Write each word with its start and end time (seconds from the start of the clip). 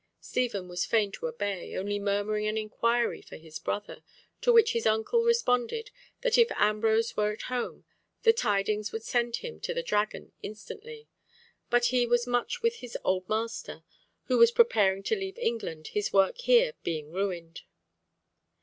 Stephen 0.19 0.67
was 0.67 0.83
fain 0.83 1.11
to 1.11 1.27
obey, 1.27 1.77
only 1.77 1.99
murmuring 1.99 2.47
an 2.47 2.57
inquiry 2.57 3.21
for 3.21 3.37
his 3.37 3.59
brother, 3.59 4.01
to 4.41 4.51
which 4.51 4.73
his 4.73 4.87
uncle 4.87 5.21
responded 5.21 5.91
that 6.21 6.39
if 6.39 6.51
Ambrose 6.55 7.15
were 7.15 7.31
at 7.31 7.43
home, 7.53 7.85
the 8.23 8.33
tidings 8.33 8.91
would 8.91 9.03
send 9.03 9.35
him 9.35 9.59
to 9.59 9.75
the 9.75 9.83
Dragon 9.83 10.31
instantly; 10.41 11.07
but 11.69 11.85
he 11.93 12.07
was 12.07 12.25
much 12.25 12.63
with 12.63 12.77
his 12.77 12.97
old 13.03 13.29
master, 13.29 13.83
who 14.23 14.39
was 14.39 14.49
preparing 14.49 15.03
to 15.03 15.15
leave 15.15 15.37
England, 15.37 15.89
his 15.89 16.11
work 16.11 16.39
here 16.39 16.73
being 16.81 17.11
ruined. 17.11 17.61